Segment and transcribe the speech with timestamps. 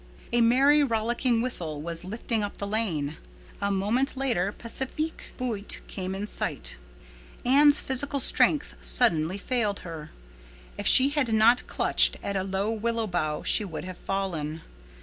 [0.33, 3.17] A merry rollicking whistle was lilting up the lane.
[3.61, 6.75] A moment later Pacifique Buote came in sight.
[7.45, 10.09] Anne's physical strength suddenly failed her.
[10.75, 14.61] If she had not clutched at a low willow bough she would have fallen.